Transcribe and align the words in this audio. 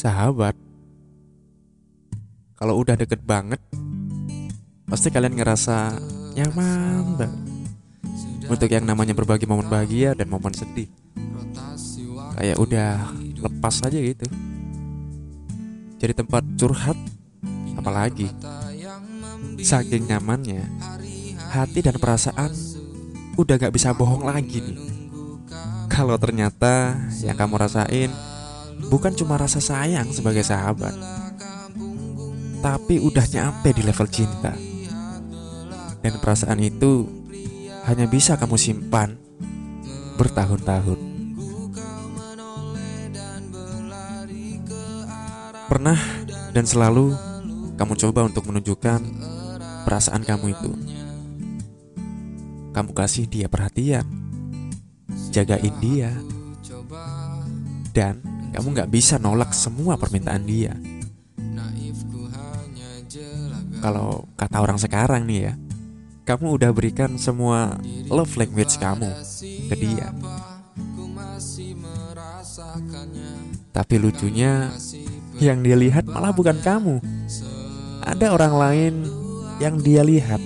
sahabat. 0.00 0.56
Kalau 2.56 2.80
udah 2.80 2.96
deket 2.96 3.20
banget, 3.20 3.60
pasti 4.88 5.12
kalian 5.12 5.36
ngerasa 5.36 6.00
nyaman 6.40 7.20
banget. 7.20 7.48
Untuk 8.48 8.68
yang 8.72 8.88
namanya 8.88 9.12
berbagi 9.12 9.44
momen 9.44 9.68
bahagia 9.68 10.16
dan 10.16 10.32
momen 10.32 10.56
sedih. 10.56 10.88
Kayak 12.40 12.56
udah 12.56 12.92
lepas 13.44 13.84
aja 13.84 14.00
gitu. 14.00 14.24
Jadi 16.00 16.12
tempat 16.16 16.42
curhat, 16.56 16.96
apalagi 17.76 18.32
saking 19.60 20.08
nyamannya, 20.08 20.64
hati 21.52 21.84
dan 21.84 22.00
perasaan 22.00 22.48
udah 23.36 23.56
gak 23.60 23.72
bisa 23.76 23.92
bohong 23.92 24.24
lagi 24.24 24.64
nih. 24.64 24.80
Kalau 25.92 26.16
ternyata 26.16 26.96
yang 27.20 27.36
kamu 27.36 27.60
rasain 27.60 28.29
bukan 28.88 29.12
cuma 29.12 29.36
rasa 29.36 29.60
sayang 29.60 30.08
sebagai 30.14 30.46
sahabat, 30.46 30.96
tapi 32.64 32.96
udah 33.02 33.26
nyampe 33.28 33.76
di 33.76 33.82
level 33.84 34.08
cinta. 34.08 34.56
Dan 36.00 36.16
perasaan 36.16 36.64
itu 36.64 37.04
hanya 37.84 38.08
bisa 38.08 38.40
kamu 38.40 38.56
simpan 38.56 39.20
bertahun-tahun. 40.16 41.00
Pernah 45.68 46.00
dan 46.50 46.64
selalu 46.66 47.14
kamu 47.76 47.94
coba 47.96 48.20
untuk 48.28 48.44
menunjukkan 48.48 49.00
perasaan 49.88 50.24
kamu 50.24 50.52
itu. 50.52 50.72
Kamu 52.70 52.90
kasih 52.94 53.26
dia 53.26 53.46
perhatian, 53.50 54.06
jagain 55.34 55.74
dia, 55.82 56.12
dan 57.90 58.39
kamu 58.50 58.66
gak 58.74 58.90
bisa 58.90 59.16
nolak 59.16 59.54
semua 59.54 59.94
permintaan 59.94 60.44
dia. 60.44 60.74
Kalau 63.80 64.28
kata 64.36 64.56
orang 64.60 64.76
sekarang 64.76 65.24
nih 65.24 65.50
ya, 65.50 65.52
kamu 66.28 66.60
udah 66.60 66.70
berikan 66.70 67.16
semua 67.16 67.80
love 68.12 68.36
language 68.36 68.76
kamu 68.76 69.08
ke 69.72 69.74
dia. 69.74 70.12
Tapi 73.72 73.94
lucunya, 73.96 74.68
yang 75.40 75.64
dia 75.64 75.76
lihat 75.80 76.04
malah 76.04 76.30
bukan 76.30 76.60
kamu. 76.60 77.00
Ada 78.04 78.36
orang 78.36 78.54
lain 78.54 78.94
yang 79.58 79.80
dia 79.80 80.04
lihat 80.04 80.40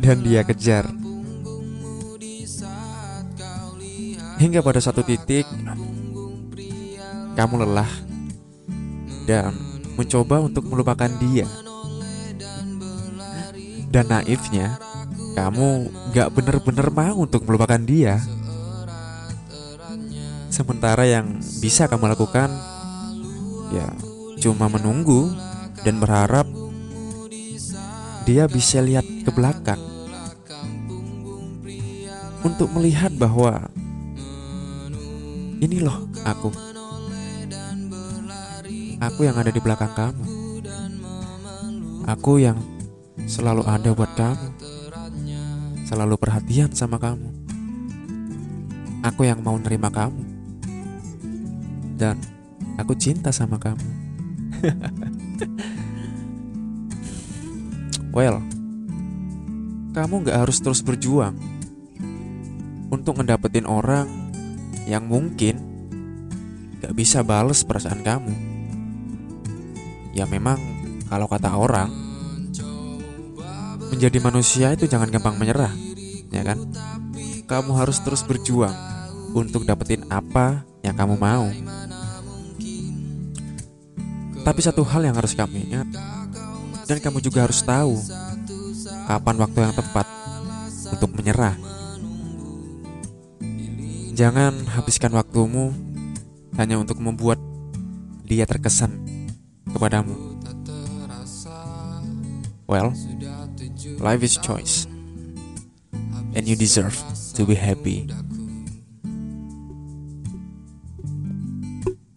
dan 0.00 0.24
dia 0.24 0.40
kejar. 0.46 0.88
Hingga 4.38 4.62
pada 4.62 4.78
satu 4.78 5.02
titik 5.02 5.44
kamu 7.38 7.62
lelah 7.62 7.92
dan 9.22 9.54
mencoba 9.94 10.42
untuk 10.42 10.66
melupakan 10.66 11.06
dia. 11.22 11.46
Dan 13.86 14.10
naifnya, 14.10 14.74
kamu 15.38 15.86
gak 16.10 16.34
bener-bener 16.34 16.90
mau 16.90 17.22
untuk 17.22 17.46
melupakan 17.46 17.78
dia. 17.78 18.18
Sementara 20.50 21.06
yang 21.06 21.38
bisa 21.62 21.86
kamu 21.86 22.10
lakukan, 22.10 22.50
ya 23.70 23.86
cuma 24.42 24.66
menunggu 24.66 25.30
dan 25.86 26.02
berharap 26.02 26.50
dia 28.26 28.50
bisa 28.50 28.82
lihat 28.82 29.06
ke 29.06 29.30
belakang 29.30 29.78
untuk 32.42 32.66
melihat 32.74 33.14
bahwa 33.14 33.70
ini 35.62 35.78
loh 35.78 36.10
aku. 36.26 36.77
Aku 38.98 39.22
yang 39.22 39.38
ada 39.38 39.54
di 39.54 39.62
belakang 39.62 39.94
kamu. 39.94 40.26
Aku 42.10 42.42
yang 42.42 42.58
selalu 43.30 43.62
ada 43.62 43.94
buat 43.94 44.10
kamu. 44.18 44.58
Selalu 45.86 46.18
perhatian 46.18 46.74
sama 46.74 46.98
kamu. 46.98 47.30
Aku 49.06 49.22
yang 49.22 49.38
mau 49.38 49.54
nerima 49.54 49.86
kamu. 49.86 50.18
Dan 51.94 52.18
aku 52.74 52.98
cinta 52.98 53.30
sama 53.30 53.62
kamu. 53.62 53.86
well, 58.18 58.42
kamu 59.94 60.26
gak 60.26 60.42
harus 60.42 60.58
terus 60.58 60.82
berjuang 60.82 61.38
untuk 62.90 63.22
ngedapetin 63.22 63.70
orang 63.70 64.10
yang 64.90 65.06
mungkin 65.06 65.62
gak 66.82 66.98
bisa 66.98 67.22
bales 67.22 67.62
perasaan 67.62 68.02
kamu. 68.02 68.47
Ya 70.18 70.26
memang 70.26 70.58
kalau 71.06 71.30
kata 71.30 71.46
orang 71.54 71.94
menjadi 73.94 74.18
manusia 74.18 74.74
itu 74.74 74.90
jangan 74.90 75.06
gampang 75.14 75.38
menyerah, 75.38 75.70
ya 76.34 76.42
kan? 76.42 76.58
Kamu 77.46 77.70
harus 77.78 78.02
terus 78.02 78.26
berjuang 78.26 78.74
untuk 79.30 79.62
dapetin 79.62 80.02
apa 80.10 80.66
yang 80.82 80.98
kamu 80.98 81.14
mau. 81.14 81.46
Tapi 84.42 84.58
satu 84.58 84.82
hal 84.82 85.06
yang 85.06 85.14
harus 85.14 85.38
kamu 85.38 85.70
ingat 85.70 85.86
dan 86.90 86.98
kamu 86.98 87.22
juga 87.22 87.46
harus 87.46 87.62
tahu 87.62 87.94
kapan 89.06 89.36
waktu 89.38 89.58
yang 89.70 89.74
tepat 89.78 90.06
untuk 90.98 91.14
menyerah. 91.14 91.54
Jangan 94.18 94.66
habiskan 94.74 95.14
waktumu 95.14 95.70
hanya 96.58 96.74
untuk 96.74 96.98
membuat 96.98 97.38
dia 98.26 98.42
terkesan 98.50 99.07
kepadamu. 99.74 100.16
Well, 102.68 102.92
life 103.96 104.20
is 104.20 104.36
choice, 104.36 104.84
and 106.36 106.44
you 106.44 106.52
deserve 106.52 106.92
to 107.32 107.48
be 107.48 107.56
happy. 107.56 108.04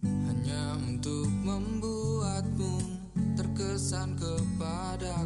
Hanya 0.04 0.76
untuk 0.84 1.24
membuatmu 1.40 3.00
terkesan 3.40 4.12
kepada 4.20 5.21